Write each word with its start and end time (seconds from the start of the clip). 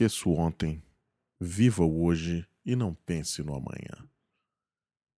Esqueça 0.00 0.30
o 0.30 0.38
ontem, 0.38 0.82
viva 1.38 1.84
o 1.84 2.02
hoje 2.02 2.48
e 2.64 2.74
não 2.74 2.94
pense 2.94 3.42
no 3.42 3.54
amanhã. 3.54 4.08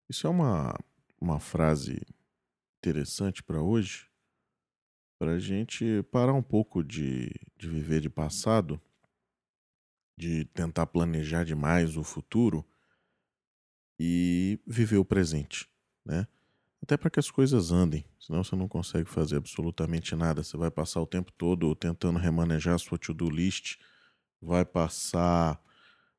Isso 0.09 0.27
é 0.27 0.29
uma, 0.29 0.77
uma 1.21 1.39
frase 1.39 2.05
interessante 2.79 3.41
para 3.41 3.61
hoje, 3.61 4.09
para 5.17 5.35
a 5.35 5.39
gente 5.39 6.03
parar 6.11 6.33
um 6.33 6.43
pouco 6.43 6.83
de, 6.83 7.31
de 7.55 7.69
viver 7.69 8.01
de 8.01 8.09
passado, 8.09 8.77
de 10.17 10.43
tentar 10.47 10.85
planejar 10.87 11.45
demais 11.45 11.95
o 11.95 12.03
futuro 12.03 12.67
e 13.97 14.59
viver 14.67 14.97
o 14.97 15.05
presente, 15.05 15.65
né? 16.03 16.27
Até 16.81 16.97
para 16.97 17.09
que 17.09 17.21
as 17.21 17.31
coisas 17.31 17.71
andem, 17.71 18.03
senão 18.19 18.43
você 18.43 18.53
não 18.53 18.67
consegue 18.67 19.09
fazer 19.09 19.37
absolutamente 19.37 20.13
nada. 20.13 20.43
Você 20.43 20.57
vai 20.57 20.69
passar 20.69 20.99
o 20.99 21.07
tempo 21.07 21.31
todo 21.31 21.73
tentando 21.73 22.19
remanejar 22.19 22.75
a 22.75 22.79
sua 22.79 22.97
to-do 22.97 23.29
list, 23.29 23.77
vai 24.43 24.65
passar 24.65 25.59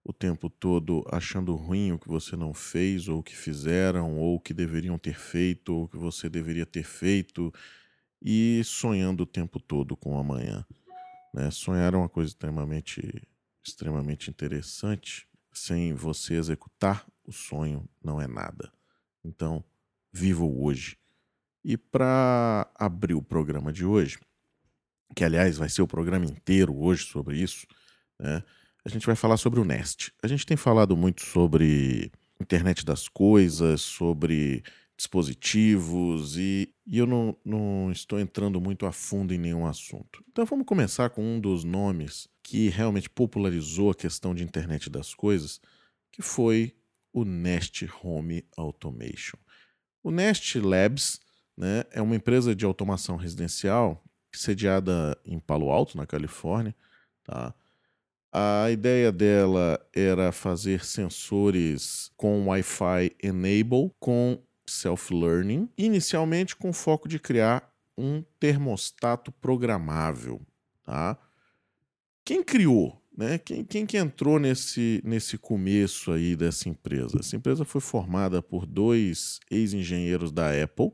o 0.02 0.12
tempo 0.12 0.50
todo 0.50 1.04
achando 1.10 1.54
ruim 1.54 1.92
o 1.92 1.98
que 1.98 2.08
você 2.08 2.36
não 2.36 2.52
fez, 2.52 3.08
ou 3.08 3.20
o 3.20 3.22
que 3.22 3.34
fizeram, 3.34 4.18
ou 4.18 4.36
o 4.36 4.40
que 4.40 4.52
deveriam 4.52 4.98
ter 4.98 5.18
feito, 5.18 5.74
ou 5.74 5.84
o 5.84 5.88
que 5.88 5.96
você 5.96 6.28
deveria 6.28 6.66
ter 6.66 6.84
feito, 6.84 7.52
e 8.20 8.62
sonhando 8.64 9.22
o 9.22 9.26
tempo 9.26 9.58
todo 9.58 9.96
com 9.96 10.14
o 10.14 10.18
amanhã. 10.18 10.64
Né? 11.32 11.50
Sonhar 11.50 11.94
é 11.94 11.96
uma 11.96 12.08
coisa 12.08 12.30
extremamente, 12.30 13.22
extremamente 13.62 14.30
interessante. 14.30 15.26
Sem 15.52 15.94
você 15.94 16.34
executar 16.34 17.06
o 17.24 17.32
sonho, 17.32 17.88
não 18.02 18.20
é 18.20 18.26
nada. 18.26 18.72
Então, 19.24 19.64
viva 20.12 20.44
o 20.44 20.64
hoje. 20.64 20.98
E 21.64 21.76
para 21.76 22.70
abrir 22.74 23.14
o 23.14 23.22
programa 23.22 23.72
de 23.72 23.84
hoje, 23.84 24.18
que 25.14 25.24
aliás 25.24 25.56
vai 25.56 25.68
ser 25.68 25.80
o 25.80 25.86
programa 25.86 26.26
inteiro 26.26 26.76
hoje 26.76 27.04
sobre 27.04 27.38
isso, 27.38 27.66
né? 28.18 28.42
A 28.84 28.88
gente 28.88 29.06
vai 29.06 29.16
falar 29.16 29.38
sobre 29.38 29.60
o 29.60 29.64
Nest. 29.64 30.12
A 30.22 30.26
gente 30.26 30.44
tem 30.44 30.56
falado 30.56 30.96
muito 30.96 31.24
sobre 31.24 32.12
internet 32.40 32.84
das 32.84 33.08
coisas, 33.08 33.80
sobre 33.80 34.62
dispositivos 34.96 36.36
e, 36.36 36.72
e 36.86 36.98
eu 36.98 37.06
não, 37.06 37.36
não 37.44 37.90
estou 37.90 38.20
entrando 38.20 38.60
muito 38.60 38.86
a 38.86 38.92
fundo 38.92 39.34
em 39.34 39.38
nenhum 39.38 39.66
assunto. 39.66 40.22
Então 40.30 40.44
vamos 40.44 40.66
começar 40.66 41.10
com 41.10 41.22
um 41.22 41.40
dos 41.40 41.64
nomes 41.64 42.28
que 42.42 42.68
realmente 42.68 43.10
popularizou 43.10 43.90
a 43.90 43.94
questão 43.94 44.34
de 44.34 44.44
internet 44.44 44.88
das 44.88 45.14
coisas, 45.14 45.60
que 46.12 46.22
foi 46.22 46.74
o 47.12 47.24
Nest 47.24 47.88
Home 48.02 48.44
Automation. 48.56 49.38
O 50.02 50.10
Nest 50.10 50.58
Labs 50.58 51.20
né, 51.56 51.84
é 51.90 52.02
uma 52.02 52.14
empresa 52.14 52.54
de 52.54 52.64
automação 52.64 53.16
residencial 53.16 54.04
sediada 54.32 55.16
em 55.24 55.38
Palo 55.38 55.70
Alto, 55.70 55.96
na 55.96 56.06
Califórnia. 56.06 56.74
Tá? 57.24 57.54
A 58.36 58.68
ideia 58.68 59.12
dela 59.12 59.78
era 59.94 60.32
fazer 60.32 60.84
sensores 60.84 62.10
com 62.16 62.48
Wi-Fi 62.48 63.14
Enable, 63.22 63.92
com 64.00 64.42
self-learning, 64.66 65.68
inicialmente 65.78 66.56
com 66.56 66.72
foco 66.72 67.08
de 67.08 67.20
criar 67.20 67.72
um 67.96 68.24
termostato 68.40 69.30
programável. 69.30 70.40
Tá? 70.84 71.16
Quem 72.24 72.42
criou 72.42 73.00
né? 73.16 73.38
Quem, 73.38 73.64
quem 73.64 73.86
que 73.86 73.96
entrou 73.96 74.38
nesse, 74.38 75.00
nesse 75.04 75.38
começo 75.38 76.10
aí 76.10 76.34
dessa 76.34 76.68
empresa? 76.68 77.18
Essa 77.20 77.36
empresa 77.36 77.64
foi 77.64 77.80
formada 77.80 78.42
por 78.42 78.66
dois 78.66 79.38
ex-engenheiros 79.50 80.32
da 80.32 80.50
Apple. 80.50 80.92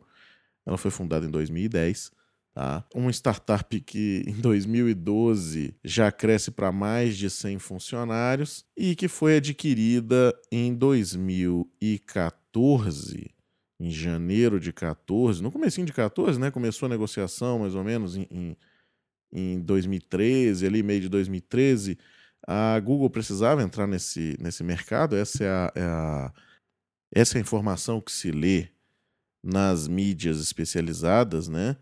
Ela 0.67 0.77
foi 0.77 0.91
fundada 0.91 1.25
em 1.25 1.31
2010. 1.31 2.13
Tá? 2.55 2.85
Uma 2.95 3.11
startup 3.13 3.81
que 3.81 4.23
em 4.27 4.35
2012 4.35 5.75
já 5.85 6.11
cresce 6.11 6.51
para 6.51 6.73
mais 6.73 7.17
de 7.17 7.31
100 7.31 7.59
funcionários 7.59 8.65
e 8.77 8.97
que 8.97 9.09
foi 9.09 9.37
adquirida 9.37 10.35
em 10.51 10.75
2014, 10.75 13.31
em 13.79 13.91
janeiro 13.91 14.59
de 14.59 14.73
14, 14.73 15.43
no 15.43 15.53
comecinho 15.53 15.87
de 15.87 15.93
14, 15.93 16.41
né? 16.41 16.51
Começou 16.51 16.87
a 16.87 16.91
negociação 16.91 17.59
mais 17.61 17.75
ou 17.75 17.85
menos 17.85 18.17
em, 18.17 18.27
em 18.31 18.57
em 19.33 19.61
2013, 19.61 20.67
ali 20.67 20.83
meio 20.83 21.01
de 21.01 21.09
2013, 21.09 21.99
a 22.47 22.79
Google 22.81 23.11
precisava 23.11 23.63
entrar 23.63 23.87
nesse, 23.87 24.37
nesse 24.41 24.65
mercado. 24.65 25.17
Essa 25.17 25.45
é 25.45 25.49
a, 25.49 25.73
é 25.75 25.83
a, 25.83 26.33
essa 27.13 27.37
é 27.37 27.39
a 27.39 27.43
informação 27.43 28.01
que 28.01 28.11
se 28.11 28.31
lê 28.31 28.69
nas 29.43 29.87
mídias 29.87 30.41
especializadas, 30.41 31.49
né? 31.49 31.77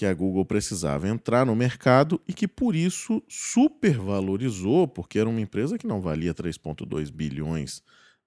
Que 0.00 0.06
a 0.06 0.14
Google 0.14 0.46
precisava 0.46 1.06
entrar 1.06 1.44
no 1.44 1.54
mercado 1.54 2.18
e 2.26 2.32
que 2.32 2.48
por 2.48 2.74
isso 2.74 3.22
supervalorizou, 3.28 4.88
porque 4.88 5.18
era 5.18 5.28
uma 5.28 5.42
empresa 5.42 5.76
que 5.76 5.86
não 5.86 6.00
valia 6.00 6.32
3,2 6.32 7.10
bilhões, 7.10 7.82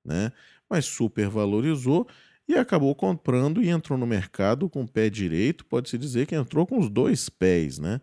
né? 0.06 0.32
Mas 0.70 0.86
supervalorizou 0.86 2.08
e 2.48 2.54
acabou 2.54 2.94
comprando 2.94 3.60
e 3.60 3.70
entrou 3.70 3.98
no 3.98 4.06
mercado 4.06 4.70
com 4.70 4.84
o 4.84 4.88
pé 4.88 5.10
direito. 5.10 5.66
Pode-se 5.66 5.98
dizer 5.98 6.28
que 6.28 6.36
entrou 6.36 6.68
com 6.68 6.78
os 6.78 6.90
dois 6.90 7.28
pés, 7.28 7.80
né? 7.80 8.00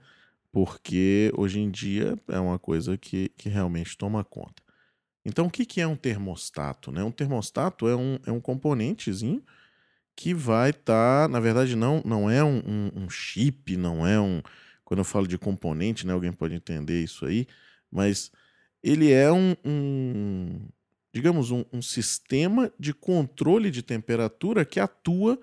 porque 0.53 1.33
hoje 1.37 1.61
em 1.61 1.71
dia 1.71 2.19
é 2.27 2.41
uma 2.41 2.59
coisa 2.59 2.99
que, 2.99 3.29
que 3.37 3.49
realmente 3.49 3.97
toma 3.97 4.25
conta. 4.25 4.61
Então, 5.25 5.47
o 5.47 5.51
que, 5.51 5.81
é 5.81 5.87
um 5.87 5.95
termostato? 5.95 6.91
Né? 6.91 7.05
Um 7.05 7.13
termostato 7.13 7.87
é 7.87 7.95
um, 7.95 8.19
é 8.27 8.33
um 8.33 8.41
componentezinho 8.41 9.45
que 10.21 10.35
vai 10.35 10.69
estar, 10.69 11.23
tá, 11.23 11.29
na 11.29 11.41
verdade, 11.41 11.75
não, 11.75 12.03
não 12.05 12.31
é 12.31 12.45
um, 12.45 12.59
um, 12.59 13.05
um, 13.05 13.09
chip, 13.09 13.75
não 13.75 14.07
é 14.07 14.21
um. 14.21 14.43
Quando 14.85 14.99
eu 14.99 15.05
falo 15.05 15.27
de 15.27 15.39
componente, 15.39 16.07
né, 16.07 16.13
alguém 16.13 16.31
pode 16.31 16.55
entender 16.55 17.03
isso 17.03 17.25
aí, 17.25 17.47
mas 17.91 18.31
ele 18.83 19.11
é 19.11 19.33
um, 19.33 19.57
um 19.65 20.61
digamos, 21.11 21.51
um, 21.51 21.65
sistema 21.81 22.71
de 22.79 22.93
controle 22.93 23.71
de 23.71 23.83
temperatura 23.83 24.63
que 24.63 24.79
atua 24.79 25.41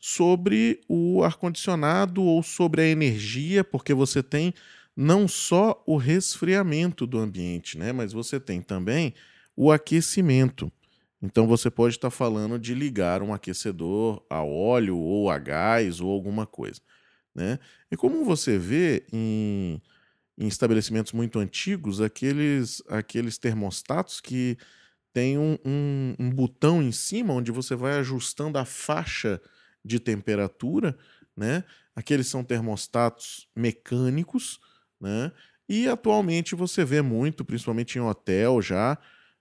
sobre 0.00 0.80
o 0.88 1.22
ar-condicionado 1.22 2.20
ou 2.20 2.42
sobre 2.42 2.82
a 2.82 2.88
energia, 2.88 3.62
porque 3.62 3.94
você 3.94 4.20
tem 4.20 4.52
não 4.96 5.28
só 5.28 5.80
o 5.86 5.96
resfriamento 5.96 7.06
do 7.06 7.20
ambiente, 7.20 7.78
né, 7.78 7.92
mas 7.92 8.12
você 8.12 8.40
tem 8.40 8.62
também 8.62 9.14
o 9.54 9.70
aquecimento. 9.70 10.72
Então 11.20 11.46
você 11.46 11.70
pode 11.70 11.96
estar 11.96 12.10
falando 12.10 12.58
de 12.58 12.74
ligar 12.74 13.22
um 13.22 13.34
aquecedor 13.34 14.24
a 14.30 14.42
óleo 14.42 14.96
ou 14.96 15.30
a 15.30 15.38
gás 15.38 16.00
ou 16.00 16.10
alguma 16.10 16.46
coisa. 16.46 16.80
Né? 17.34 17.58
E 17.90 17.96
como 17.96 18.24
você 18.24 18.58
vê 18.58 19.04
em, 19.12 19.82
em 20.38 20.46
estabelecimentos 20.48 21.12
muito 21.12 21.38
antigos, 21.38 22.00
aqueles, 22.00 22.82
aqueles 22.88 23.38
termostatos 23.38 24.20
que 24.20 24.56
tem 25.12 25.38
um, 25.38 25.58
um, 25.64 26.14
um 26.18 26.30
botão 26.30 26.82
em 26.82 26.92
cima 26.92 27.34
onde 27.34 27.50
você 27.50 27.74
vai 27.74 27.94
ajustando 27.98 28.58
a 28.58 28.64
faixa 28.64 29.40
de 29.84 29.98
temperatura, 29.98 30.96
né? 31.36 31.64
Aqueles 31.94 32.28
são 32.28 32.44
termostatos 32.44 33.48
mecânicos, 33.56 34.60
né? 35.00 35.32
E 35.68 35.88
atualmente 35.88 36.54
você 36.54 36.84
vê 36.84 37.02
muito, 37.02 37.44
principalmente 37.44 37.98
em 37.98 38.02
hotel 38.02 38.62
já, 38.62 38.98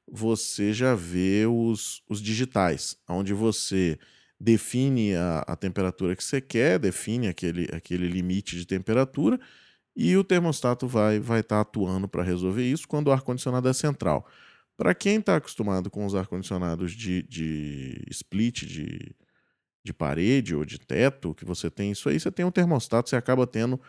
você 0.09 0.73
já 0.73 0.95
vê 0.95 1.45
os, 1.45 2.01
os 2.09 2.21
digitais, 2.21 2.97
onde 3.07 3.33
você 3.33 3.99
define 4.39 5.15
a, 5.15 5.39
a 5.47 5.55
temperatura 5.55 6.15
que 6.15 6.23
você 6.23 6.39
quer, 6.39 6.79
define 6.79 7.27
aquele, 7.27 7.67
aquele 7.73 8.07
limite 8.07 8.55
de 8.55 8.65
temperatura 8.65 9.39
e 9.95 10.15
o 10.15 10.23
termostato 10.23 10.87
vai 10.87 11.19
vai 11.19 11.39
estar 11.41 11.57
tá 11.57 11.61
atuando 11.61 12.07
para 12.07 12.23
resolver 12.23 12.63
isso 12.63 12.87
quando 12.87 13.07
o 13.07 13.11
ar-condicionado 13.11 13.67
é 13.67 13.73
central. 13.73 14.27
Para 14.77 14.93
quem 14.93 15.17
está 15.17 15.37
acostumado 15.37 15.89
com 15.89 16.05
os 16.05 16.13
ar-condicionados 16.15 16.93
de, 16.93 17.23
de 17.23 18.03
split, 18.09 18.65
de 18.65 19.15
de 19.87 19.93
parede 19.93 20.53
ou 20.53 20.65
de 20.65 20.77
teto, 20.77 21.33
que 21.33 21.45
você 21.45 21.71
tem 21.71 21.91
isso 21.91 22.09
aí, 22.09 22.19
você 22.19 22.29
tem 22.29 22.45
um 22.45 22.51
termostato, 22.51 23.09
você 23.09 23.15
acaba 23.15 23.47
tendo 23.47 23.79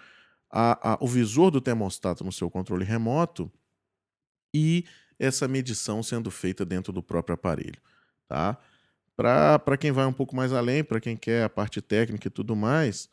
a, 0.51 0.93
a, 0.93 0.99
o 1.01 1.09
visor 1.09 1.51
do 1.51 1.61
termostato 1.61 2.23
no 2.25 2.31
seu 2.31 2.49
controle 2.49 2.85
remoto 2.85 3.51
e 4.55 4.85
essa 5.19 5.49
medição 5.49 6.03
sendo 6.03 6.31
feita 6.31 6.65
dentro 6.65 6.93
do 6.93 7.03
próprio 7.03 7.35
aparelho. 7.35 7.81
Tá? 8.29 8.59
Para 9.17 9.77
quem 9.77 9.91
vai 9.91 10.07
um 10.07 10.13
pouco 10.13 10.37
mais 10.37 10.53
além, 10.53 10.85
para 10.85 11.01
quem 11.01 11.17
quer 11.17 11.45
a 11.45 11.49
parte 11.49 11.83
técnica 11.83 12.29
e 12.29 12.31
tudo 12.31 12.55
mais, 12.55 13.09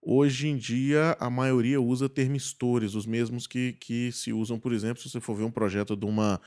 hoje 0.00 0.46
em 0.46 0.56
dia 0.56 1.16
a 1.18 1.28
maioria 1.28 1.80
usa 1.80 2.08
termistores, 2.08 2.94
os 2.94 3.06
mesmos 3.06 3.46
que, 3.46 3.72
que 3.72 4.12
se 4.12 4.32
usam, 4.32 4.58
por 4.58 4.72
exemplo, 4.72 5.02
se 5.02 5.10
você 5.10 5.20
for 5.20 5.34
ver 5.34 5.44
um 5.44 5.50
projeto 5.50 5.96
de 5.96 6.06
uma, 6.06 6.40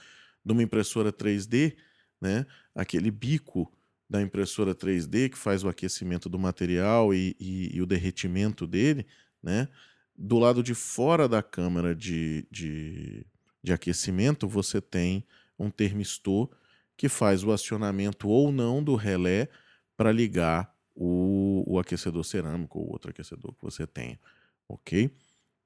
de 0.45 0.53
uma 0.53 0.63
impressora 0.63 1.11
3D, 1.11 1.75
né? 2.21 2.45
aquele 2.73 3.11
bico 3.11 3.69
da 4.11 4.21
impressora 4.21 4.75
3D 4.75 5.29
que 5.29 5.37
faz 5.37 5.63
o 5.63 5.69
aquecimento 5.69 6.27
do 6.27 6.37
material 6.37 7.13
e, 7.13 7.33
e, 7.39 7.75
e 7.75 7.81
o 7.81 7.85
derretimento 7.85 8.67
dele, 8.67 9.05
né? 9.41 9.69
Do 10.13 10.37
lado 10.37 10.61
de 10.61 10.75
fora 10.75 11.29
da 11.29 11.41
câmara 11.41 11.95
de, 11.95 12.45
de, 12.51 13.25
de 13.63 13.73
aquecimento, 13.73 14.47
você 14.47 14.81
tem 14.81 15.25
um 15.57 15.69
termistor 15.69 16.49
que 16.97 17.09
faz 17.09 17.43
o 17.43 17.51
acionamento 17.51 18.27
ou 18.27 18.51
não 18.51 18.83
do 18.83 18.95
relé 18.95 19.47
para 19.95 20.11
ligar 20.11 20.73
o, 20.95 21.63
o 21.67 21.79
aquecedor 21.79 22.23
cerâmico 22.23 22.79
ou 22.79 22.91
outro 22.91 23.11
aquecedor 23.11 23.53
que 23.53 23.63
você 23.63 23.87
tenha, 23.87 24.19
ok? 24.67 25.11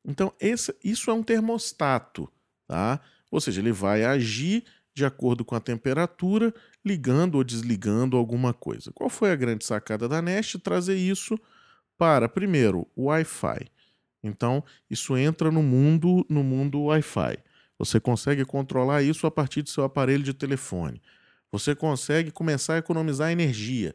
Então, 0.03 0.33
esse, 0.39 0.75
isso 0.83 1.09
é 1.09 1.13
um 1.13 1.23
termostato, 1.23 2.31
tá? 2.67 2.99
Ou 3.31 3.41
seja, 3.41 3.59
ele 3.59 3.71
vai 3.71 4.03
agir 4.03 4.63
de 4.93 5.03
acordo 5.03 5.43
com 5.43 5.55
a 5.55 5.59
temperatura, 5.59 6.53
ligando 6.83 7.35
ou 7.35 7.43
desligando 7.43 8.15
alguma 8.15 8.53
coisa. 8.53 8.91
Qual 8.93 9.09
foi 9.09 9.31
a 9.31 9.35
grande 9.35 9.65
sacada 9.65 10.07
da 10.07 10.21
Nest? 10.21 10.57
Trazer 10.59 10.95
isso 10.95 11.37
para, 11.97 12.29
primeiro, 12.29 12.87
o 12.95 13.05
Wi-Fi. 13.05 13.67
Então, 14.23 14.63
isso 14.89 15.17
entra 15.17 15.51
no 15.51 15.61
mundo 15.61 16.25
no 16.29 16.43
mundo 16.43 16.83
Wi-Fi. 16.83 17.37
Você 17.77 17.99
consegue 17.99 18.45
controlar 18.45 19.03
isso 19.03 19.27
a 19.27 19.31
partir 19.31 19.61
do 19.61 19.69
seu 19.69 19.83
aparelho 19.83 20.23
de 20.23 20.33
telefone. 20.33 21.01
Você 21.51 21.75
consegue 21.75 22.31
começar 22.31 22.75
a 22.75 22.77
economizar 22.77 23.31
energia. 23.31 23.93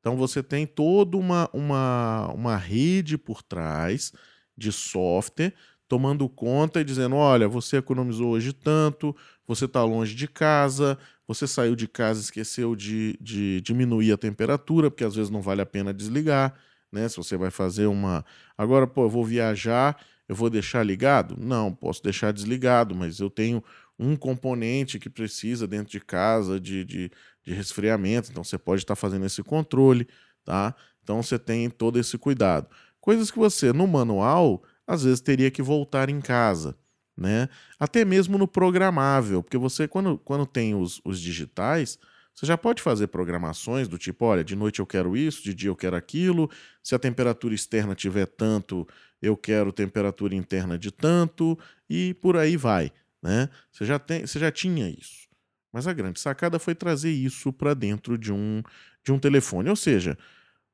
Então 0.00 0.16
você 0.16 0.42
tem 0.42 0.66
toda 0.66 1.16
uma, 1.16 1.48
uma, 1.52 2.32
uma 2.32 2.56
rede 2.56 3.16
por 3.16 3.42
trás 3.42 4.12
de 4.56 4.72
software 4.72 5.54
tomando 5.92 6.26
conta 6.26 6.80
e 6.80 6.84
dizendo: 6.84 7.16
olha, 7.16 7.46
você 7.46 7.76
economizou 7.76 8.30
hoje 8.30 8.52
tanto, 8.52 9.14
você 9.46 9.66
está 9.66 9.84
longe 9.84 10.14
de 10.14 10.26
casa, 10.26 10.98
você 11.28 11.46
saiu 11.46 11.76
de 11.76 11.86
casa 11.86 12.18
e 12.18 12.22
esqueceu 12.22 12.74
de, 12.74 13.18
de 13.20 13.60
diminuir 13.60 14.10
a 14.10 14.16
temperatura, 14.16 14.90
porque 14.90 15.04
às 15.04 15.14
vezes 15.14 15.30
não 15.30 15.42
vale 15.42 15.60
a 15.60 15.66
pena 15.66 15.92
desligar, 15.92 16.54
né? 16.90 17.06
Se 17.10 17.18
você 17.18 17.36
vai 17.36 17.50
fazer 17.50 17.86
uma. 17.86 18.24
Agora, 18.56 18.86
pô, 18.86 19.04
eu 19.04 19.10
vou 19.10 19.22
viajar 19.22 20.00
eu 20.32 20.36
vou 20.36 20.48
deixar 20.48 20.82
ligado? 20.82 21.36
Não, 21.38 21.72
posso 21.72 22.02
deixar 22.02 22.32
desligado, 22.32 22.94
mas 22.94 23.20
eu 23.20 23.28
tenho 23.28 23.62
um 23.98 24.16
componente 24.16 24.98
que 24.98 25.10
precisa 25.10 25.66
dentro 25.66 25.92
de 25.92 26.00
casa 26.00 26.58
de, 26.58 26.84
de, 26.86 27.10
de 27.44 27.52
resfriamento, 27.52 28.30
então 28.30 28.42
você 28.42 28.56
pode 28.56 28.82
estar 28.82 28.96
fazendo 28.96 29.26
esse 29.26 29.42
controle, 29.42 30.08
tá? 30.42 30.74
Então 31.02 31.22
você 31.22 31.38
tem 31.38 31.68
todo 31.68 31.98
esse 31.98 32.16
cuidado. 32.16 32.66
Coisas 32.98 33.30
que 33.30 33.38
você, 33.38 33.74
no 33.74 33.86
manual, 33.86 34.62
às 34.86 35.04
vezes 35.04 35.20
teria 35.20 35.50
que 35.50 35.60
voltar 35.60 36.08
em 36.08 36.20
casa, 36.20 36.74
né? 37.14 37.46
Até 37.78 38.02
mesmo 38.02 38.38
no 38.38 38.48
programável, 38.48 39.42
porque 39.42 39.58
você, 39.58 39.86
quando, 39.86 40.16
quando 40.16 40.46
tem 40.46 40.74
os, 40.74 40.98
os 41.04 41.20
digitais, 41.20 41.98
você 42.34 42.46
já 42.46 42.56
pode 42.56 42.82
fazer 42.82 43.08
programações 43.08 43.88
do 43.88 43.98
tipo, 43.98 44.24
olha, 44.24 44.42
de 44.42 44.56
noite 44.56 44.80
eu 44.80 44.86
quero 44.86 45.16
isso, 45.16 45.42
de 45.42 45.54
dia 45.54 45.68
eu 45.68 45.76
quero 45.76 45.96
aquilo, 45.96 46.50
se 46.82 46.94
a 46.94 46.98
temperatura 46.98 47.54
externa 47.54 47.94
tiver 47.94 48.26
tanto, 48.26 48.86
eu 49.20 49.36
quero 49.36 49.72
temperatura 49.72 50.34
interna 50.34 50.78
de 50.78 50.90
tanto 50.90 51.58
e 51.88 52.14
por 52.14 52.36
aí 52.36 52.56
vai, 52.56 52.90
né? 53.22 53.48
Você 53.70 53.84
já 53.84 53.98
tem, 53.98 54.26
você 54.26 54.38
já 54.38 54.50
tinha 54.50 54.88
isso. 54.88 55.28
Mas 55.72 55.86
a 55.86 55.92
grande 55.92 56.20
sacada 56.20 56.58
foi 56.58 56.74
trazer 56.74 57.10
isso 57.10 57.52
para 57.52 57.74
dentro 57.74 58.18
de 58.18 58.32
um 58.32 58.62
de 59.04 59.10
um 59.10 59.18
telefone, 59.18 59.68
ou 59.68 59.74
seja, 59.74 60.16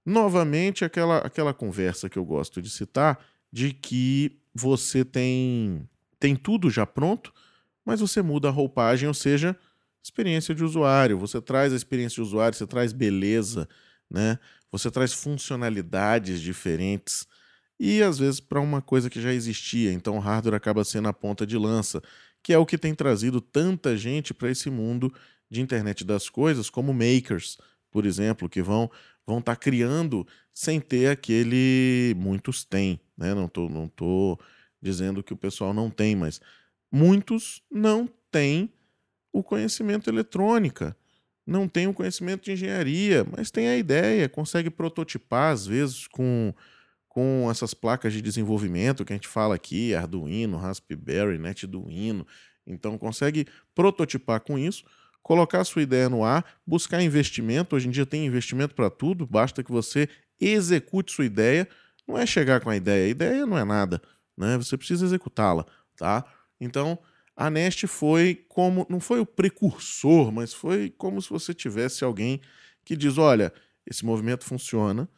novamente 0.05 0.85
aquela 0.85 1.19
aquela 1.19 1.55
conversa 1.55 2.09
que 2.09 2.19
eu 2.19 2.25
gosto 2.25 2.61
de 2.61 2.69
citar 2.71 3.19
de 3.53 3.73
que 3.73 4.39
você 4.55 5.05
tem 5.05 5.89
tem 6.19 6.35
tudo 6.35 6.71
já 6.71 6.85
pronto, 6.85 7.33
mas 7.85 8.01
você 8.01 8.21
muda 8.23 8.49
a 8.49 8.51
roupagem, 8.51 9.07
ou 9.09 9.15
seja, 9.15 9.57
experiência 10.09 10.55
de 10.55 10.65
usuário. 10.65 11.19
Você 11.19 11.41
traz 11.41 11.73
a 11.73 11.77
experiência 11.77 12.17
de 12.17 12.23
usuário, 12.23 12.57
você 12.57 12.67
traz 12.67 12.93
beleza, 12.93 13.69
né? 14.11 14.39
Você 14.73 14.91
traz 14.91 15.13
funcionalidades 15.13 16.41
diferentes 16.41 17.27
e 17.79 18.03
às 18.03 18.19
vezes 18.19 18.41
para 18.41 18.61
uma 18.61 18.83
coisa 18.83 19.09
que 19.09 19.21
já 19.21 19.33
existia. 19.33 19.93
Então 19.93 20.17
o 20.17 20.21
hardware 20.21 20.57
acaba 20.57 20.85
sendo 20.85 21.09
a 21.09 21.13
ponta 21.13 21.47
de 21.47 21.57
lança, 21.57 22.03
que 22.43 22.53
é 22.53 22.59
o 22.59 22.67
que 22.67 22.77
tem 22.77 22.95
trazido 22.95 23.41
tanta 23.41 23.97
gente 23.97 24.35
para 24.35 24.51
esse 24.51 24.71
mundo 24.71 25.13
de 25.51 25.61
internet 25.61 26.05
das 26.05 26.29
coisas, 26.29 26.69
como 26.69 26.93
makers, 26.93 27.57
por 27.91 28.05
exemplo, 28.05 28.49
que 28.49 28.63
vão 28.63 28.91
vão 29.27 29.41
estar 29.41 29.57
tá 29.57 29.61
criando 29.61 30.27
sem 30.55 30.81
ter 30.81 31.11
aquele 31.11 32.15
muitos 32.17 32.65
têm, 32.65 32.99
né? 33.17 33.35
Não 33.35 33.49
tô 33.49 33.69
não 33.69 33.89
tô 33.89 34.39
dizendo 34.81 35.23
que 35.23 35.33
o 35.33 35.37
pessoal 35.37 35.75
não 35.75 35.91
tem, 35.91 36.17
mas 36.17 36.41
muitos 36.91 37.63
não 37.71 38.09
têm 38.31 38.73
o 39.33 39.43
conhecimento 39.43 40.09
eletrônica, 40.11 40.97
não 41.47 41.67
tem 41.67 41.87
o 41.87 41.95
conhecimento 41.95 42.45
de 42.45 42.53
engenharia, 42.53 43.27
mas 43.37 43.51
tem 43.51 43.69
a 43.69 43.77
ideia, 43.77 44.29
consegue 44.29 44.71
prototipar 44.71 45.53
às 45.53 45.67
vezes 45.67 46.07
com 46.07 46.55
com 47.09 47.51
essas 47.51 47.75
placas 47.75 48.13
de 48.13 48.23
desenvolvimento 48.23 49.05
que 49.05 49.13
a 49.13 49.17
gente 49.17 49.27
fala 49.27 49.57
aqui, 49.57 49.93
Arduino, 49.93 50.57
Raspberry, 50.57 51.37
NetDuino. 51.37 52.25
Então 52.65 52.97
consegue 52.97 53.45
prototipar 53.75 54.41
com 54.41 54.57
isso, 54.57 54.85
colocar 55.21 55.61
a 55.61 55.65
sua 55.65 55.83
ideia 55.83 56.09
no 56.09 56.23
ar, 56.23 56.45
buscar 56.65 57.03
investimento. 57.03 57.75
Hoje 57.75 57.89
em 57.89 57.91
dia 57.91 58.07
tem 58.07 58.25
investimento 58.25 58.73
para 58.73 58.89
tudo, 58.89 59.27
basta 59.27 59.65
que 59.65 59.73
você 59.73 60.09
execute 60.41 61.11
sua 61.11 61.25
ideia. 61.25 61.69
Não 62.07 62.17
é 62.17 62.25
chegar 62.25 62.61
com 62.61 62.71
a 62.71 62.77
ideia, 62.77 63.07
a 63.07 63.09
ideia 63.09 63.47
não 63.47 63.59
é 63.59 63.65
nada, 63.65 64.01
né? 64.37 64.57
Você 64.57 64.77
precisa 64.77 65.05
executá-la, 65.05 65.67
tá? 65.97 66.25
Então, 66.61 66.99
a 67.39 67.49
Nest 67.49 67.87
foi 67.87 68.45
como 68.49 68.85
não 68.91 68.99
foi 68.99 69.21
o 69.21 69.27
precursor, 69.27 70.33
mas 70.33 70.53
foi 70.53 70.91
como 70.91 71.23
se 71.23 71.31
você 71.31 71.55
tivesse 71.55 72.03
alguém 72.03 72.41
que 72.85 72.97
diz, 72.97 73.17
olha, 73.17 73.53
esse 73.87 74.05
movimento 74.05 74.45
funciona, 74.45 75.09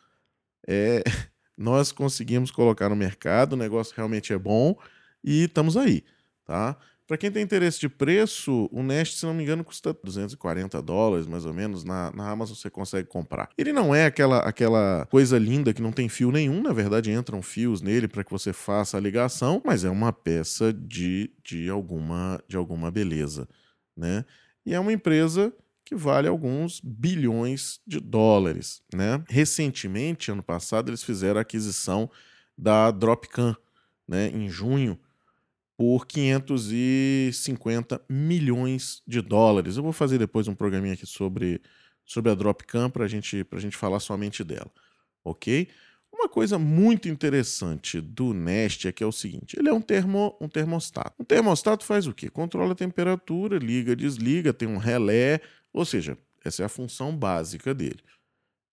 é, 0.69 1.02
nós 1.56 1.90
conseguimos 1.90 2.50
colocar 2.50 2.90
no 2.90 2.96
mercado, 2.96 3.55
o 3.55 3.56
negócio 3.56 3.94
realmente 3.96 4.34
é 4.34 4.38
bom 4.38 4.76
e 5.25 5.44
estamos 5.44 5.78
aí, 5.78 6.05
tá? 6.44 6.76
Para 7.11 7.19
quem 7.19 7.29
tem 7.29 7.43
interesse 7.43 7.81
de 7.81 7.89
preço, 7.89 8.69
o 8.71 8.85
Nest, 8.85 9.19
se 9.19 9.27
não 9.27 9.35
me 9.35 9.43
engano, 9.43 9.65
custa 9.65 9.93
240 9.93 10.81
dólares, 10.81 11.27
mais 11.27 11.45
ou 11.45 11.53
menos. 11.53 11.83
Na, 11.83 12.12
na 12.12 12.31
Amazon 12.31 12.55
você 12.55 12.71
consegue 12.71 13.09
comprar. 13.09 13.51
Ele 13.59 13.73
não 13.73 13.93
é 13.93 14.07
aquela, 14.07 14.39
aquela 14.39 15.05
coisa 15.11 15.37
linda 15.37 15.75
que 15.75 15.83
não 15.83 15.91
tem 15.91 16.09
fio 16.09 16.31
nenhum, 16.31 16.62
na 16.62 16.73
verdade 16.73 17.11
entram 17.11 17.43
fios 17.43 17.83
nele 17.83 18.07
para 18.07 18.23
que 18.23 18.31
você 18.31 18.53
faça 18.53 18.97
a 18.97 19.01
ligação, 19.01 19.61
mas 19.65 19.85
é 19.85 19.91
uma 19.91 20.12
peça 20.12 20.73
de, 20.73 21.33
de, 21.43 21.69
alguma, 21.69 22.41
de 22.47 22.57
alguma 22.57 22.93
beleza, 22.93 23.49
né? 23.97 24.25
E 24.65 24.73
é 24.73 24.79
uma 24.79 24.93
empresa 24.93 25.53
que 25.85 25.97
vale 25.97 26.29
alguns 26.29 26.81
bilhões 26.81 27.81
de 27.85 27.99
dólares. 27.99 28.83
Né? 28.95 29.21
Recentemente, 29.29 30.31
ano 30.31 30.45
passado, 30.45 30.89
eles 30.89 31.03
fizeram 31.03 31.39
a 31.39 31.43
aquisição 31.43 32.09
da 32.57 32.93
Dropcam, 32.93 33.57
né, 34.07 34.29
em 34.29 34.49
junho, 34.49 34.97
por 35.81 36.06
550 36.06 38.02
milhões 38.07 39.02
de 39.07 39.23
dólares. 39.23 39.78
Eu 39.78 39.83
vou 39.83 39.95
fazer 39.95 40.19
depois 40.19 40.47
um 40.47 40.54
programinha 40.54 40.93
aqui 40.93 41.07
sobre, 41.07 41.59
sobre 42.04 42.31
a 42.31 42.35
Dropcam 42.35 42.90
para 42.90 43.09
gente, 43.09 43.47
a 43.50 43.59
gente 43.59 43.78
falar 43.78 43.99
somente 43.99 44.45
dela, 44.45 44.71
ok? 45.25 45.69
Uma 46.12 46.28
coisa 46.28 46.59
muito 46.59 47.09
interessante 47.09 47.99
do 47.99 48.35
Nest 48.35 48.88
é 48.88 48.93
que 48.93 49.02
é 49.02 49.07
o 49.07 49.12
seguinte: 49.12 49.59
ele 49.59 49.71
é 49.71 49.73
um, 49.73 49.81
termo, 49.81 50.37
um 50.38 50.50
termostato. 50.50 51.14
Um 51.19 51.25
termostato 51.25 51.83
faz 51.83 52.07
o 52.07 52.12
quê? 52.12 52.28
Controla 52.28 52.73
a 52.73 52.76
temperatura, 52.76 53.57
liga, 53.57 53.97
desliga, 53.97 54.52
tem 54.52 54.69
um 54.69 54.76
relé, 54.76 55.40
ou 55.73 55.87
seja, 55.87 56.19
essa 56.45 56.62
é 56.62 56.66
a 56.66 56.69
função 56.69 57.16
básica 57.16 57.73
dele. 57.73 58.02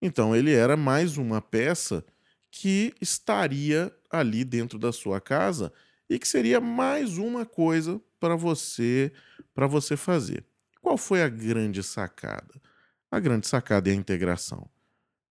Então 0.01 0.36
ele 0.36 0.51
era 0.51 0.75
mais 0.75 1.15
uma 1.15 1.41
peça 1.41 2.03
que 2.51 2.93
estaria 3.00 3.96
ali 4.12 4.43
dentro 4.43 4.77
da 4.77 4.91
sua 4.91 5.22
casa 5.22 5.72
e 6.09 6.17
que 6.17 6.27
seria 6.27 6.59
mais 6.59 7.17
uma 7.17 7.45
coisa 7.45 8.01
para 8.19 8.35
você 8.35 9.11
para 9.53 9.67
você 9.67 9.97
fazer. 9.97 10.45
Qual 10.81 10.97
foi 10.97 11.21
a 11.21 11.29
grande 11.29 11.81
sacada? 11.83 12.61
A 13.09 13.19
grande 13.19 13.47
sacada 13.47 13.89
é 13.89 13.93
a 13.93 13.95
integração. 13.95 14.69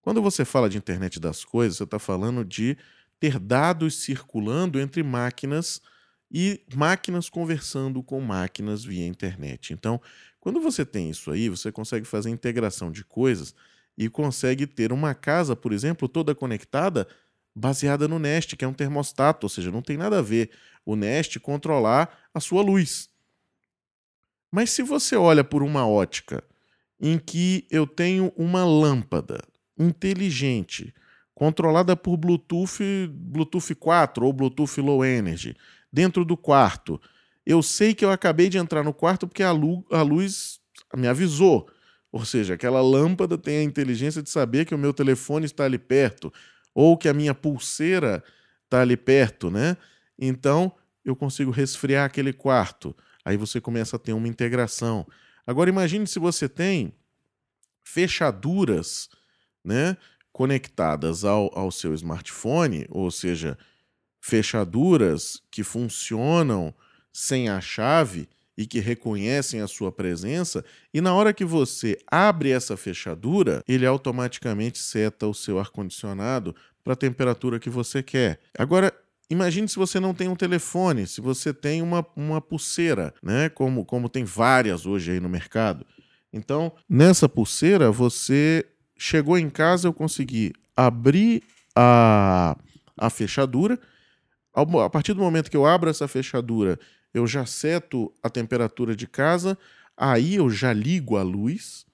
Quando 0.03 0.21
você 0.23 0.45
fala 0.45 0.69
de 0.69 0.79
internet 0.79 1.19
das 1.19 1.45
coisas, 1.45 1.79
você 1.79 1.85
está 1.85 1.99
falando 1.99 2.45
de 2.45 2.77
ter 3.19 3.39
dados 3.39 4.03
circulando 4.03 4.81
entre 4.81 5.03
máquinas 5.03 5.81
e 6.31 6.65
máquinas 6.75 7.29
conversando 7.29 8.03
com 8.03 8.21
máquinas 8.21 8.85
via 8.85 9.07
internet. 9.07 9.73
Então, 9.73 10.01
quando 10.41 10.61
você 10.61 10.85
tem 10.85 11.11
isso 11.11 11.31
aí, 11.31 11.49
você 11.49 11.73
consegue 11.73 12.07
fazer 12.07 12.31
integração 12.31 12.91
de 12.91 13.05
coisas 13.05 13.55
e 13.97 14.09
consegue 14.09 14.67
ter 14.67 14.93
uma 14.93 15.15
casa, 15.15 15.57
por 15.57 15.73
exemplo, 15.73 16.09
toda 16.09 16.35
conectada 16.35 17.09
baseada 17.57 18.07
no 18.07 18.19
Nest, 18.19 18.55
que 18.55 18.65
é 18.65 18.69
um 18.69 18.75
termostato, 18.75 19.47
ou 19.47 19.49
seja, 19.49 19.71
não 19.71 19.81
tem 19.81 19.97
nada 19.97 20.19
a 20.19 20.23
ver 20.23 20.51
o 20.85 20.95
Nest 20.95 21.41
controlar 21.41 22.29
a 22.35 22.39
sua 22.39 22.61
luz. 22.63 23.09
Mas 24.53 24.71
se 24.71 24.83
você 24.83 25.17
olha 25.17 25.43
por 25.43 25.63
uma 25.63 25.89
ótica 25.89 26.45
em 27.01 27.19
que 27.19 27.67
eu 27.71 27.87
tenho 27.87 28.31
uma 28.37 28.65
lâmpada 28.65 29.43
inteligente, 29.79 30.95
controlada 31.35 31.97
por 31.97 32.19
Bluetooth, 32.19 33.09
Bluetooth 33.11 33.75
4 33.75 34.27
ou 34.27 34.33
Bluetooth 34.33 34.81
Low 34.81 35.05
Energy, 35.05 35.57
dentro 35.91 36.27
do 36.27 36.37
quarto, 36.37 37.01
eu 37.45 37.63
sei 37.63 37.95
que 37.95 38.05
eu 38.05 38.11
acabei 38.11 38.51
de 38.51 38.59
entrar 38.59 38.83
no 38.83 38.93
quarto 38.93 39.27
porque 39.27 39.43
a, 39.43 39.51
lu 39.51 39.85
a 39.91 40.03
luz 40.03 40.61
me 40.95 41.09
avisou. 41.09 41.69
Ou 42.13 42.25
seja, 42.25 42.55
aquela 42.55 42.81
lâmpada 42.81 43.37
tem 43.37 43.59
a 43.59 43.63
inteligência 43.63 44.23
de 44.23 44.31
saber 44.31 44.67
que 44.67 44.75
o 44.75 44.79
meu 44.79 44.93
telefone 44.93 45.47
está 45.47 45.65
ali 45.65 45.79
perto, 45.79 46.33
ou 46.77 46.95
que 46.95 47.09
a 47.09 47.15
minha 47.15 47.35
pulseira 47.35 48.23
está 48.67 48.83
ali 48.83 48.99
perto, 48.99 49.51
né? 49.51 49.79
Então 50.19 50.71
eu 51.03 51.17
consigo 51.17 51.51
resfriar 51.51 52.05
aquele 52.05 52.35
quarto. 52.35 52.95
Aí 53.25 53.35
você 53.39 53.63
começa 53.63 53.97
a 53.97 53.99
ter 53.99 54.13
uma 54.13 54.29
integração. 54.29 55.07
Agora 55.47 55.71
imagine 55.71 56.07
se 56.07 56.19
você 56.19 56.51
tem 56.51 56.93
fechaduras, 57.83 59.09
né, 59.65 59.97
conectadas 60.31 61.25
ao, 61.25 61.51
ao 61.59 61.73
seu 61.73 61.95
smartphone, 61.95 62.85
ou 62.91 63.11
seja, 63.11 63.57
fechaduras 64.21 65.41
que 65.51 65.65
funcionam 65.65 66.75
sem 67.11 67.49
a 67.49 67.59
chave 67.59 68.29
e 68.57 68.67
que 68.67 68.81
reconhecem 68.81 69.61
a 69.61 69.67
sua 69.67 69.93
presença, 69.93 70.65
e 70.93 71.01
na 71.01 71.15
hora 71.15 71.33
que 71.33 71.45
você 71.45 71.99
abre 72.07 72.51
essa 72.51 72.77
fechadura, 72.77 73.63
ele 73.69 73.85
automaticamente 73.85 74.79
seta 74.79 75.27
o 75.27 75.35
seu 75.35 75.59
ar-condicionado 75.59 76.55
para 76.83 76.95
a 76.95 76.97
temperatura 76.97 77.59
que 77.59 77.69
você 77.69 78.03
quer. 78.03 78.41
Agora, 78.57 78.93
Imagine 79.29 79.67
se 79.69 79.77
você 79.77 79.99
não 79.99 80.15
tem 80.15 80.29
um 80.29 80.37
telefone, 80.37 81.07
se 81.07 81.21
você 81.21 81.53
tem 81.53 81.83
uma, 81.83 82.07
uma 82.15 82.41
pulseira, 82.41 83.13
né? 83.21 83.49
Como, 83.49 83.85
como 83.85 84.09
tem 84.09 84.25
várias 84.25 84.87
hoje 84.87 85.11
aí 85.11 85.21
no 85.21 85.29
mercado. 85.29 85.85
Então, 86.33 86.73
nessa 86.89 87.29
pulseira, 87.29 87.91
você 87.91 88.65
chegou 88.97 89.37
em 89.37 89.51
casa, 89.51 89.89
eu 89.89 89.93
consegui 89.93 90.53
abrir 90.77 91.43
a, 91.75 92.57
a 92.97 93.11
fechadura. 93.11 93.79
A 94.55 94.89
partir 94.89 95.13
do 95.13 95.21
momento 95.21 95.51
que 95.51 95.57
eu 95.57 95.67
abro 95.67 95.91
essa 95.91 96.07
fechadura, 96.07 96.79
eu 97.17 97.27
já 97.27 97.47
seto 97.47 98.13
a 98.23 98.29
temperatura 98.29 98.95
de 98.95 99.07
casa, 99.07 99.57
aí 99.97 100.35
eu 100.35 100.51
já 100.51 100.71
ligo 100.73 101.17
a 101.17 101.23
luz, 101.23 101.87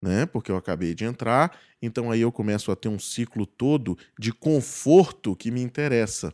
né? 0.00 0.26
Porque 0.26 0.50
eu 0.50 0.56
acabei 0.56 0.94
de 0.94 1.04
entrar, 1.04 1.58
então 1.82 2.08
aí 2.08 2.20
eu 2.20 2.30
começo 2.30 2.70
a 2.70 2.76
ter 2.76 2.88
um 2.88 2.98
ciclo 2.98 3.44
todo 3.44 3.98
de 4.16 4.32
conforto 4.32 5.34
que 5.34 5.50
me 5.50 5.60
interessa 5.60 6.32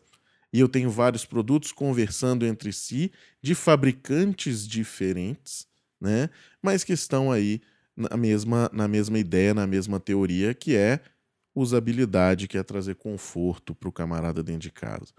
e 0.52 0.60
eu 0.60 0.68
tenho 0.68 0.90
vários 0.90 1.24
produtos 1.24 1.72
conversando 1.72 2.44
entre 2.44 2.72
si 2.72 3.10
de 3.42 3.54
fabricantes 3.54 4.68
diferentes, 4.68 5.66
né? 5.98 6.28
Mas 6.62 6.84
que 6.84 6.92
estão 6.92 7.32
aí 7.32 7.62
na 7.96 8.18
mesma, 8.18 8.70
na 8.70 8.86
mesma 8.86 9.18
ideia, 9.18 9.54
na 9.54 9.66
mesma 9.66 9.98
teoria, 9.98 10.52
que 10.52 10.76
é 10.76 11.00
usabilidade, 11.54 12.46
que 12.46 12.58
é 12.58 12.62
trazer 12.62 12.96
conforto 12.96 13.74
para 13.74 13.88
o 13.88 13.92
camarada 13.92 14.42
dentro 14.42 14.60
de 14.60 14.70
casa. 14.70 15.12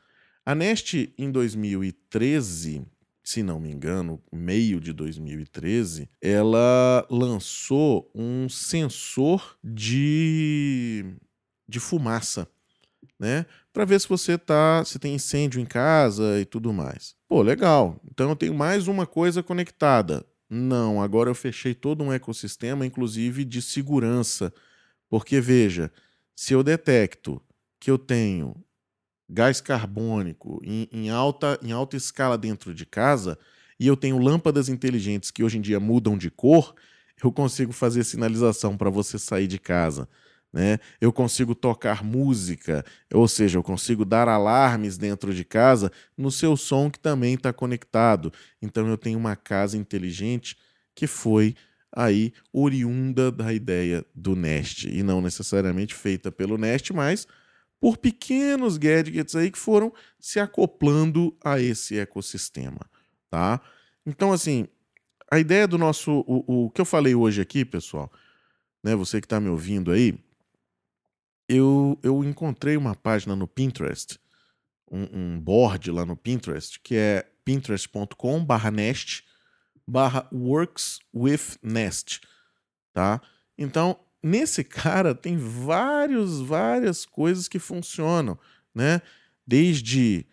A 0.46 0.54
Nest, 0.54 1.12
em 1.18 1.32
2013, 1.32 2.86
se 3.28 3.44
não 3.44 3.60
me 3.60 3.72
engano, 3.72 4.22
meio 4.32 4.80
de 4.80 4.94
2013, 4.94 6.10
ela 6.22 7.06
lançou 7.10 8.10
um 8.16 8.48
sensor 8.48 9.58
de, 9.64 11.04
de 11.68 11.80
fumaça 11.80 12.48
né? 13.20 13.46
Para 13.74 13.86
ver 13.86 14.00
se 14.00 14.08
você 14.08 14.38
tá, 14.38 14.84
se 14.86 15.00
tem 15.00 15.16
incêndio 15.16 15.60
em 15.60 15.66
casa 15.66 16.40
e 16.40 16.46
tudo 16.46 16.72
mais. 16.72 17.16
Pô, 17.28 17.42
legal. 17.42 18.00
Então 18.12 18.30
eu 18.30 18.36
tenho 18.36 18.54
mais 18.54 18.88
uma 18.88 19.06
coisa 19.06 19.42
conectada. 19.42 20.26
Não, 20.50 21.02
agora 21.02 21.30
eu 21.30 21.36
fechei 21.36 21.74
todo 21.74 22.04
um 22.04 22.14
ecossistema, 22.14 22.86
inclusive 22.86 23.44
de 23.44 23.62
segurança. 23.62 24.54
Porque 25.10 25.42
veja, 25.42 25.92
se 26.36 26.54
eu 26.54 26.64
detecto 26.64 27.42
que 27.80 27.90
eu 27.92 27.98
tenho 27.98 28.56
gás 29.30 29.60
carbônico 29.60 30.62
em, 30.64 30.88
em, 30.92 31.10
alta, 31.10 31.60
em 31.62 31.72
alta 31.72 31.98
escala 31.98 32.38
dentro 32.38 32.74
de 32.74 32.86
casa 32.86 33.38
e 33.80 33.86
eu 33.88 33.96
tenho 33.96 34.18
lâmpadas 34.18 34.70
inteligentes 34.70 35.32
que 35.32 35.44
hoje 35.44 35.58
em 35.58 35.62
dia 35.62 35.80
mudam 35.80 36.18
de 36.18 36.32
cor, 36.32 36.74
eu 37.24 37.32
consigo 37.32 37.72
fazer 37.72 38.04
sinalização 38.04 38.78
para 38.78 38.90
você 38.90 39.20
sair 39.20 39.48
de 39.48 39.60
casa. 39.60 40.08
Né? 40.52 40.80
Eu 41.00 41.12
consigo 41.12 41.54
tocar 41.54 42.04
música, 42.04 42.84
ou 43.14 43.28
seja, 43.28 43.58
eu 43.58 43.64
consigo 43.64 44.06
dar 44.06 44.28
alarmes 44.28 44.98
dentro 44.98 45.34
de 45.34 45.44
casa 45.44 45.92
no 46.18 46.32
seu 46.32 46.56
som 46.56 46.90
que 46.90 47.00
também 47.00 47.34
está 47.34 47.52
conectado. 47.52 48.32
Então 48.62 48.88
eu 48.88 48.98
tenho 48.98 49.20
uma 49.20 49.36
casa 49.36 49.78
inteligente 49.78 50.58
que 50.96 51.06
foi 51.06 51.54
aí 51.96 52.34
oriunda 52.52 53.32
da 53.32 53.54
ideia 53.54 54.06
do 54.16 54.36
Nest 54.36 54.88
e 54.88 55.04
não 55.04 55.22
necessariamente 55.22 55.94
feita 55.94 56.32
pelo 56.32 56.58
Nest, 56.58 56.92
mas 56.94 57.28
por 57.80 57.98
pequenos 57.98 58.78
gadgets 58.78 59.36
aí 59.36 59.52
que 59.52 59.58
foram 59.58 59.94
se 60.20 60.40
acoplando 60.40 61.36
a 61.44 61.60
esse 61.60 61.98
ecossistema, 62.00 62.90
tá? 63.30 63.62
Então 64.06 64.32
assim, 64.32 64.68
a 65.30 65.40
ideia 65.40 65.68
do 65.68 65.78
nosso 65.78 66.24
o, 66.28 66.66
o 66.66 66.70
que 66.70 66.82
eu 66.82 66.86
falei 66.86 67.14
hoje 67.14 67.42
aqui, 67.42 67.64
pessoal, 67.64 68.12
né, 68.84 68.96
você 68.96 69.20
que 69.20 69.26
está 69.26 69.40
me 69.40 69.50
ouvindo 69.50 69.92
aí, 69.92 70.18
eu, 71.48 71.98
eu 72.04 72.24
encontrei 72.24 72.76
uma 72.76 72.96
página 72.96 73.36
no 73.36 73.48
Pinterest, 73.48 74.20
um, 74.92 75.08
um 75.14 75.40
board 75.40 75.92
lá 75.92 76.06
no 76.06 76.16
Pinterest, 76.16 76.80
que 76.80 76.96
é 76.96 77.30
pinterest.com 77.46 78.44
barra 78.44 78.72
nest 78.72 79.26
barra 79.88 80.28
works 80.32 81.00
with 81.14 81.58
nest, 81.64 82.20
tá? 82.94 83.22
Então, 83.58 83.98
nesse 84.22 84.64
cara 84.64 85.14
tem 85.16 85.38
vários, 85.38 86.42
várias 86.42 87.06
coisas 87.06 87.48
que 87.48 87.60
funcionam, 87.60 88.38
né? 88.74 89.02
Desde 89.46 90.26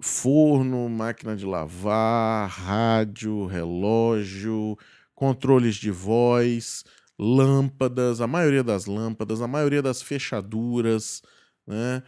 forno, 0.00 0.88
máquina 0.88 1.36
de 1.36 1.46
lavar, 1.46 2.48
rádio, 2.48 3.46
relógio, 3.46 4.76
controles 5.14 5.76
de 5.76 5.90
voz, 5.90 6.84
lâmpadas, 7.18 8.20
a 8.20 8.26
maioria 8.26 8.64
das 8.64 8.86
lâmpadas, 8.86 9.40
a 9.40 9.46
maioria 9.46 9.82
das 9.82 10.02
fechaduras, 10.02 11.22
né? 11.66 12.02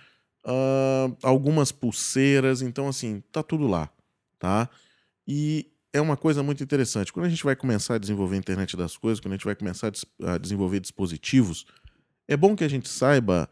Uh, 0.46 1.16
algumas 1.22 1.72
pulseiras, 1.72 2.60
então 2.60 2.86
assim, 2.88 3.22
tá 3.32 3.42
tudo 3.42 3.66
lá, 3.66 3.88
tá? 4.38 4.68
E 5.26 5.73
é 5.94 6.00
uma 6.00 6.16
coisa 6.16 6.42
muito 6.42 6.62
interessante. 6.62 7.12
Quando 7.12 7.26
a 7.26 7.28
gente 7.28 7.44
vai 7.44 7.54
começar 7.54 7.94
a 7.94 7.98
desenvolver 7.98 8.34
a 8.34 8.38
internet 8.40 8.76
das 8.76 8.96
coisas, 8.96 9.20
quando 9.20 9.32
a 9.32 9.36
gente 9.36 9.44
vai 9.44 9.54
começar 9.54 9.92
a 10.24 10.36
desenvolver 10.36 10.80
dispositivos, 10.80 11.64
é 12.26 12.36
bom 12.36 12.56
que 12.56 12.64
a 12.64 12.68
gente 12.68 12.88
saiba 12.88 13.48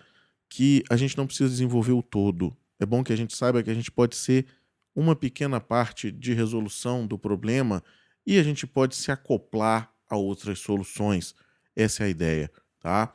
que 0.48 0.82
a 0.90 0.96
gente 0.96 1.16
não 1.16 1.24
precisa 1.24 1.48
desenvolver 1.48 1.92
o 1.92 2.02
todo. 2.02 2.54
É 2.80 2.84
bom 2.84 3.04
que 3.04 3.12
a 3.12 3.16
gente 3.16 3.36
saiba 3.36 3.62
que 3.62 3.70
a 3.70 3.74
gente 3.74 3.92
pode 3.92 4.16
ser 4.16 4.46
uma 4.92 5.14
pequena 5.14 5.60
parte 5.60 6.10
de 6.10 6.34
resolução 6.34 7.06
do 7.06 7.16
problema 7.16 7.80
e 8.26 8.36
a 8.36 8.42
gente 8.42 8.66
pode 8.66 8.96
se 8.96 9.12
acoplar 9.12 9.92
a 10.10 10.16
outras 10.16 10.58
soluções. 10.58 11.36
Essa 11.76 12.02
é 12.02 12.06
a 12.06 12.10
ideia, 12.10 12.50
tá? 12.80 13.14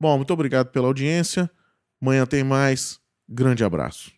Bom, 0.00 0.16
muito 0.16 0.32
obrigado 0.32 0.68
pela 0.68 0.86
audiência. 0.86 1.50
Amanhã 2.00 2.24
tem 2.24 2.42
mais. 2.42 2.98
Grande 3.28 3.62
abraço. 3.62 4.15